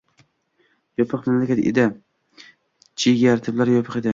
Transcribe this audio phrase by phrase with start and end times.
[1.01, 1.85] yopiq mamlakat edi:
[3.05, 4.09] chegaralari yopiq edi